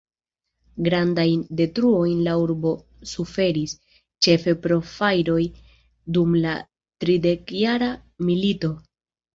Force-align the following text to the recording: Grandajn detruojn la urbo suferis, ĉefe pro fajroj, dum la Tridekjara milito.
Grandajn 0.85 1.43
detruojn 1.59 2.23
la 2.29 2.33
urbo 2.45 2.71
suferis, 3.11 3.77
ĉefe 4.29 4.57
pro 4.65 4.79
fajroj, 4.97 5.45
dum 6.19 6.35
la 6.49 6.57
Tridekjara 7.05 7.97
milito. 8.31 8.77